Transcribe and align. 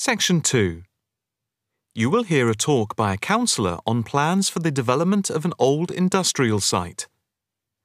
Section 0.00 0.42
2. 0.42 0.84
You 1.92 2.08
will 2.08 2.22
hear 2.22 2.48
a 2.48 2.54
talk 2.54 2.94
by 2.94 3.12
a 3.12 3.16
councillor 3.18 3.78
on 3.84 4.04
plans 4.04 4.48
for 4.48 4.60
the 4.60 4.70
development 4.70 5.28
of 5.28 5.44
an 5.44 5.52
old 5.58 5.90
industrial 5.90 6.60
site. 6.60 7.08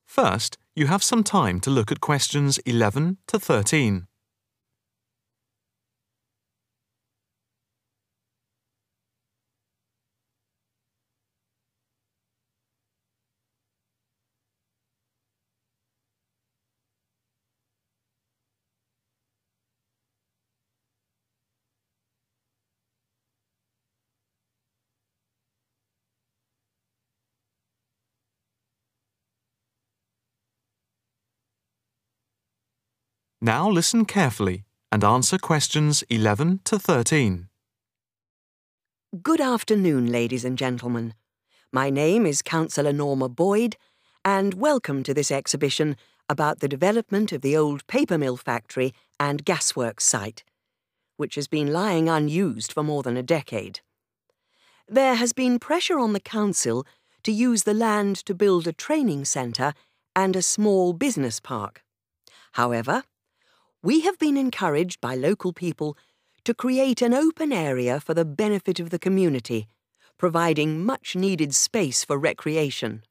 First, 0.06 0.60
you 0.76 0.86
have 0.86 1.02
some 1.02 1.24
time 1.24 1.60
to 1.62 1.72
look 1.72 1.92
at 1.92 2.02
questions 2.02 2.60
11 2.68 3.18
to 3.26 3.40
13. 3.40 4.06
Now 33.46 33.70
listen 33.70 34.06
carefully 34.06 34.64
and 34.90 35.04
answer 35.04 35.38
questions 35.38 36.02
11 36.04 36.62
to 36.64 36.80
13. 36.80 37.50
Good 39.22 39.42
afternoon, 39.42 40.10
ladies 40.10 40.46
and 40.46 40.58
gentlemen. 40.58 41.14
My 41.70 41.90
name 41.90 42.26
is 42.26 42.42
Councillor 42.42 42.94
Norma 42.94 43.28
Boyd, 43.28 43.76
and 44.24 44.54
welcome 44.54 45.04
to 45.04 45.14
this 45.14 45.30
exhibition 45.30 45.98
about 46.30 46.62
the 46.62 46.70
development 46.70 47.34
of 47.34 47.42
the 47.42 47.58
old 47.58 47.86
paper 47.88 48.18
mill 48.18 48.38
factory 48.38 48.94
and 49.20 49.44
gasworks 49.44 50.04
site, 50.04 50.46
which 51.18 51.36
has 51.36 51.50
been 51.50 51.74
lying 51.74 52.08
unused 52.08 52.72
for 52.72 52.82
more 52.82 53.04
than 53.04 53.18
a 53.18 53.22
decade. 53.22 53.82
There 54.88 55.16
has 55.16 55.34
been 55.34 55.60
pressure 55.60 56.00
on 56.00 56.14
the 56.14 56.22
council 56.22 56.88
to 57.24 57.32
use 57.34 57.64
the 57.64 57.74
land 57.74 58.16
to 58.26 58.34
build 58.34 58.68
a 58.68 58.72
training 58.72 59.26
centre 59.26 59.74
and 60.16 60.38
a 60.38 60.42
small 60.42 60.94
business 60.94 61.42
park. 61.42 61.84
However, 62.54 63.04
we 63.84 64.00
have 64.00 64.18
been 64.18 64.38
encouraged 64.38 65.02
by 65.02 65.14
local 65.14 65.52
people 65.52 65.98
to 66.46 66.54
create 66.54 67.02
an 67.02 67.14
open 67.14 67.52
area 67.52 68.00
for 68.00 68.14
the 68.14 68.24
benefit 68.24 68.80
of 68.80 68.92
the 68.92 68.98
community, 68.98 69.68
providing 70.18 70.86
much 70.86 71.18
needed 71.18 71.54
space 71.54 72.06
for 72.06 72.18
recreation. 72.18 73.04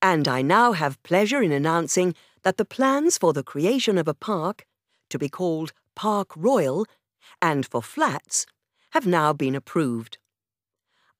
And 0.00 0.26
I 0.26 0.40
now 0.40 0.72
have 0.72 1.02
pleasure 1.02 1.42
in 1.42 1.52
announcing 1.52 2.14
that 2.42 2.56
the 2.56 2.64
plans 2.64 3.18
for 3.18 3.34
the 3.34 3.42
creation 3.42 3.98
of 3.98 4.08
a 4.08 4.14
park, 4.14 4.64
to 5.10 5.18
be 5.18 5.28
called 5.28 5.74
Park 5.94 6.30
Royal, 6.34 6.86
and 7.42 7.66
for 7.66 7.82
flats, 7.82 8.46
have 8.90 9.06
now 9.06 9.34
been 9.34 9.54
approved. 9.54 10.16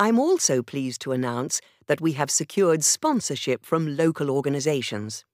I'm 0.00 0.18
also 0.18 0.62
pleased 0.62 1.02
to 1.02 1.12
announce 1.12 1.60
that 1.88 2.00
we 2.00 2.12
have 2.12 2.30
secured 2.30 2.84
sponsorship 2.84 3.66
from 3.66 3.96
local 3.96 4.30
organisations. 4.30 5.26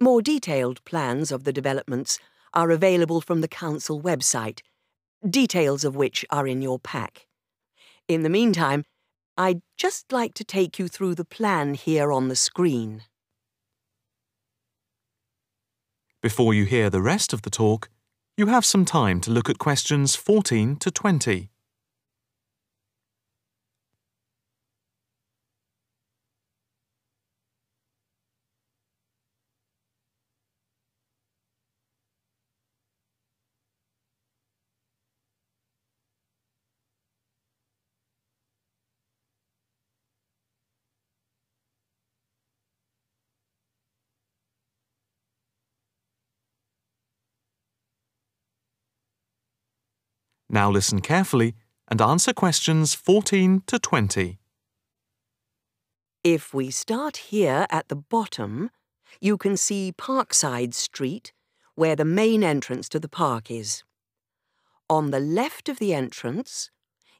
More 0.00 0.22
detailed 0.22 0.84
plans 0.84 1.32
of 1.32 1.42
the 1.42 1.52
developments 1.52 2.20
are 2.54 2.70
available 2.70 3.20
from 3.20 3.40
the 3.40 3.48
Council 3.48 4.00
website, 4.00 4.60
details 5.28 5.82
of 5.84 5.96
which 5.96 6.24
are 6.30 6.46
in 6.46 6.62
your 6.62 6.78
pack. 6.78 7.26
In 8.06 8.22
the 8.22 8.28
meantime, 8.28 8.84
I'd 9.36 9.60
just 9.76 10.12
like 10.12 10.34
to 10.34 10.44
take 10.44 10.78
you 10.78 10.86
through 10.86 11.16
the 11.16 11.24
plan 11.24 11.74
here 11.74 12.12
on 12.12 12.28
the 12.28 12.36
screen. 12.36 13.02
Before 16.22 16.54
you 16.54 16.64
hear 16.64 16.90
the 16.90 17.02
rest 17.02 17.32
of 17.32 17.42
the 17.42 17.50
talk, 17.50 17.88
you 18.36 18.46
have 18.46 18.64
some 18.64 18.84
time 18.84 19.20
to 19.22 19.32
look 19.32 19.50
at 19.50 19.58
questions 19.58 20.14
14 20.14 20.76
to 20.76 20.90
20. 20.92 21.50
Now 50.50 50.70
listen 50.70 51.00
carefully 51.00 51.54
and 51.88 52.00
answer 52.00 52.32
questions 52.32 52.94
14 52.94 53.62
to 53.66 53.78
20. 53.78 54.38
If 56.24 56.54
we 56.54 56.70
start 56.70 57.16
here 57.28 57.66
at 57.70 57.88
the 57.88 57.96
bottom, 57.96 58.70
you 59.20 59.36
can 59.36 59.56
see 59.56 59.92
Parkside 59.96 60.74
Street, 60.74 61.32
where 61.74 61.94
the 61.94 62.04
main 62.04 62.42
entrance 62.42 62.88
to 62.90 63.00
the 63.00 63.08
park 63.08 63.50
is. 63.50 63.84
On 64.90 65.10
the 65.10 65.20
left 65.20 65.68
of 65.68 65.78
the 65.78 65.92
entrance, 65.92 66.70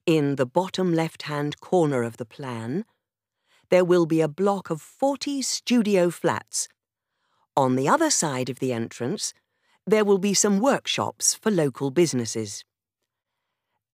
in 0.07 0.37
the 0.37 0.47
bottom 0.47 0.95
left-hand 0.95 1.61
corner 1.61 2.03
of 2.03 2.17
the 2.17 2.25
plan, 2.25 2.87
there 3.71 3.85
will 3.85 4.07
be 4.07 4.23
a 4.23 4.29
block 4.29 4.71
of 4.71 4.81
40 4.81 5.43
studio 5.43 6.09
flats. 6.09 6.69
On 7.57 7.77
the 7.77 7.89
other 7.89 8.11
side 8.11 8.49
of 8.49 8.59
the 8.59 8.73
entrance, 8.73 9.35
there 9.87 10.05
will 10.05 10.19
be 10.19 10.33
some 10.33 10.61
workshops 10.61 11.35
for 11.35 11.51
local 11.51 11.91
businesses. 11.91 12.65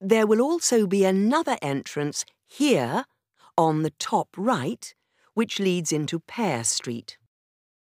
There 0.03 0.25
will 0.25 0.41
also 0.41 0.87
be 0.87 1.05
another 1.05 1.59
entrance 1.61 2.25
here 2.47 3.05
on 3.55 3.83
the 3.83 3.91
top 3.91 4.29
right, 4.35 4.93
which 5.35 5.59
leads 5.59 5.91
into 5.91 6.19
Pear 6.19 6.63
Street. 6.63 7.19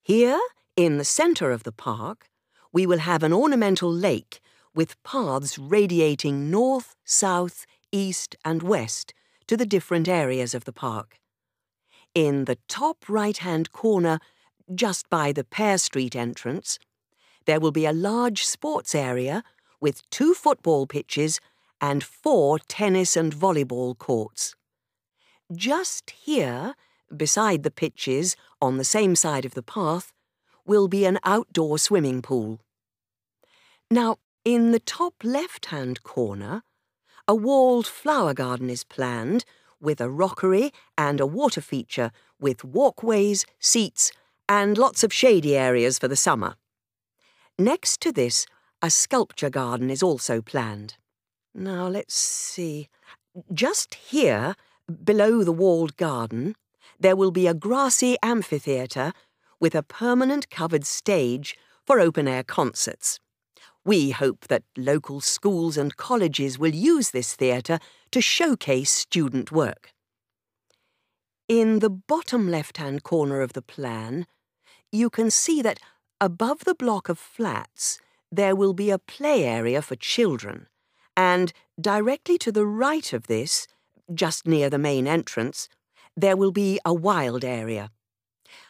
Here, 0.04 0.40
in 0.76 1.00
the 1.00 1.06
centre 1.06 1.52
of 1.52 1.64
the 1.64 1.72
park, 1.72 2.30
we 2.72 2.86
will 2.86 3.00
have 3.00 3.24
an 3.24 3.34
ornamental 3.34 3.92
lake 3.92 4.40
with 4.76 5.02
paths 5.02 5.58
radiating 5.58 6.52
north, 6.52 6.96
south, 7.04 7.66
east 7.92 8.36
and 8.46 8.62
west 8.62 9.16
to 9.48 9.58
the 9.58 9.66
different 9.66 10.08
areas 10.08 10.54
of 10.54 10.66
the 10.66 10.72
park. 10.72 11.20
In 12.14 12.46
the 12.46 12.60
top 12.68 13.10
right-hand 13.10 13.72
corner, 13.72 14.20
just 14.74 15.10
by 15.10 15.32
the 15.32 15.44
Pear 15.44 15.80
Street 15.80 16.16
entrance, 16.16 16.78
there 17.46 17.60
will 17.60 17.72
be 17.72 17.88
a 17.88 17.92
large 17.92 18.46
sports 18.46 18.94
area 18.94 19.44
with 19.82 20.08
two 20.12 20.36
football 20.36 20.86
pitches 20.86 21.40
and 21.84 22.02
four 22.02 22.60
tennis 22.60 23.18
and 23.18 23.36
volleyball 23.36 23.98
courts. 23.98 24.56
Just 25.54 26.12
here, 26.12 26.76
beside 27.14 27.64
the 27.64 27.70
pitches, 27.70 28.38
on 28.62 28.78
the 28.78 28.86
same 28.86 29.18
side 29.18 29.44
of 29.44 29.54
the 29.54 29.62
path, 29.62 30.14
will 30.66 30.88
be 30.88 31.04
an 31.04 31.20
outdoor 31.26 31.78
swimming 31.78 32.22
pool. 32.22 32.62
Now, 33.92 34.16
in 34.46 34.72
the 34.72 34.80
top 34.80 35.16
left-hand 35.26 36.04
corner, 36.04 36.64
a 37.28 37.36
walled 37.36 37.86
flower 37.86 38.34
garden 38.34 38.70
is 38.70 38.86
planned 38.86 39.44
with 39.82 40.00
a 40.00 40.10
rockery 40.10 40.72
and 40.98 41.20
a 41.20 41.26
water 41.26 41.60
feature 41.60 42.12
with 42.40 42.64
walkways, 42.64 43.46
seats, 43.60 44.14
and 44.48 44.78
lots 44.78 45.04
of 45.04 45.12
shady 45.12 45.58
areas 45.58 46.00
for 46.00 46.08
the 46.08 46.16
summer. 46.16 46.56
Next 47.60 48.00
to 48.00 48.14
this, 48.14 48.46
a 48.82 48.90
sculpture 48.90 49.50
garden 49.50 49.90
is 49.90 50.02
also 50.02 50.42
planned. 50.42 50.96
Now, 51.56 51.88
let's 51.88 52.16
see. 52.16 52.90
Just 53.54 53.94
here, 53.96 54.56
below 55.04 55.44
the 55.44 55.52
walled 55.52 55.98
garden, 55.98 56.56
there 57.00 57.16
will 57.16 57.32
be 57.32 57.46
a 57.46 57.54
grassy 57.54 58.18
amphitheatre 58.24 59.14
with 59.60 59.76
a 59.76 59.84
permanent 59.84 60.50
covered 60.50 60.86
stage 60.86 61.56
for 61.86 62.00
open-air 62.00 62.44
concerts. 62.44 63.20
We 63.86 64.12
hope 64.12 64.48
that 64.48 64.64
local 64.76 65.22
schools 65.22 65.78
and 65.78 65.96
colleges 65.96 66.58
will 66.58 66.74
use 66.74 67.12
this 67.12 67.36
theatre 67.36 67.80
to 68.12 68.22
showcase 68.22 68.92
student 68.92 69.52
work. 69.52 69.92
In 71.48 71.80
the 71.80 71.90
bottom 71.90 72.50
left-hand 72.50 73.04
corner 73.04 73.42
of 73.42 73.54
the 73.54 73.62
plan, 73.62 74.26
you 74.92 75.10
can 75.10 75.30
see 75.30 75.62
that 75.62 75.80
above 76.20 76.64
the 76.64 76.76
block 76.76 77.10
of 77.10 77.20
flats 77.20 78.00
there 78.32 78.56
will 78.56 78.74
be 78.74 78.90
a 78.90 78.98
play 78.98 79.44
area 79.44 79.82
for 79.82 79.96
children 79.96 80.68
and 81.16 81.54
directly 81.80 82.38
to 82.40 82.52
the 82.52 82.66
right 82.66 83.14
of 83.14 83.28
this, 83.28 83.68
just 84.14 84.48
near 84.48 84.70
the 84.70 84.78
main 84.78 85.08
entrance, 85.08 85.70
there 86.16 86.38
will 86.38 86.52
be 86.52 86.80
a 86.86 86.94
wild 86.94 87.44
area. 87.44 87.92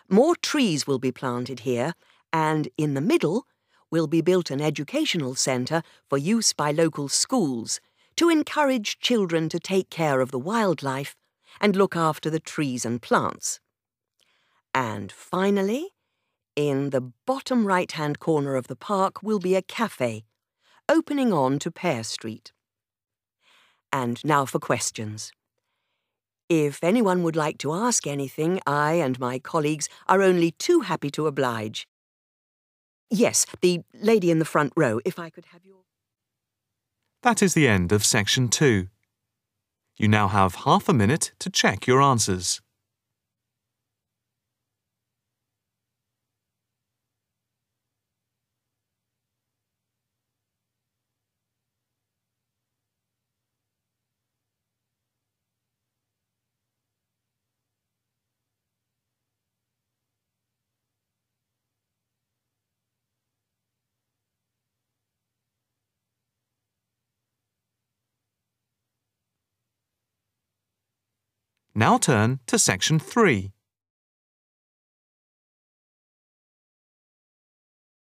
More 0.10 0.36
trees 0.36 0.86
will 0.86 1.00
be 1.00 1.12
planted 1.12 1.62
here, 1.62 1.94
and 2.32 2.70
in 2.78 2.94
the 2.94 3.02
middle 3.02 3.46
will 3.92 4.08
be 4.08 4.22
built 4.22 4.50
an 4.50 4.62
educational 4.62 5.36
centre 5.36 5.84
for 6.10 6.18
use 6.18 6.54
by 6.54 6.72
local 6.72 7.08
schools 7.08 7.80
to 8.16 8.30
encourage 8.30 9.00
children 9.00 9.50
to 9.50 9.60
take 9.60 9.90
care 9.90 10.22
of 10.22 10.32
the 10.32 10.40
wildlife 10.40 11.16
and 11.60 11.76
look 11.76 11.96
after 11.96 12.30
the 12.30 12.40
trees 12.40 12.86
and 12.86 13.02
plants. 13.02 13.60
And 14.74 15.12
finally, 15.12 15.90
in 16.56 16.90
the 16.90 17.12
bottom 17.26 17.66
right-hand 17.66 18.20
corner 18.20 18.56
of 18.56 18.68
the 18.68 18.76
park 18.76 19.22
will 19.24 19.40
be 19.40 19.56
a 19.56 19.62
cafe 19.62 20.24
opening 20.90 21.34
on 21.34 21.60
to 21.60 21.72
Pear 21.72 22.04
Street. 22.04 22.52
And 23.92 24.24
now 24.26 24.46
for 24.46 24.60
questions. 24.60 25.32
If 26.50 26.84
anyone 26.84 27.24
would 27.24 27.36
like 27.36 27.58
to 27.60 27.74
ask 27.74 28.06
anything, 28.06 28.60
I 28.68 28.94
and 28.94 29.20
my 29.20 29.40
colleagues 29.40 29.88
are 30.08 30.22
only 30.22 30.52
too 30.52 30.82
happy 30.82 31.10
to 31.12 31.28
oblige. 31.28 31.88
Yes, 33.10 33.46
the 33.62 33.82
lady 33.94 34.32
in 34.32 34.40
the 34.40 34.46
front 34.46 34.74
row, 34.76 35.00
if 35.06 35.20
I 35.20 35.30
could 35.30 35.46
have 35.48 35.66
your. 35.66 35.84
That 37.22 37.42
is 37.42 37.54
the 37.54 37.68
end 37.68 37.92
of 37.92 38.04
section 38.04 38.50
two. 38.50 38.88
You 39.96 40.08
now 40.08 40.28
have 40.28 40.56
half 40.56 40.90
a 40.90 40.94
minute 40.94 41.32
to 41.40 41.50
check 41.50 41.88
your 41.88 42.02
answers. 42.02 42.62
Now 71.76 71.98
turn 71.98 72.40
to 72.48 72.60
section 72.60 73.00
3. 73.00 73.52